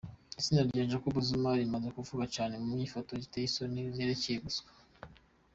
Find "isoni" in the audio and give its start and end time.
3.47-3.79